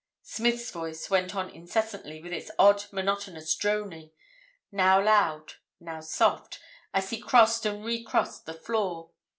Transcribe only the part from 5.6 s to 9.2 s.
now soft, as he crossed and re crossed the floor.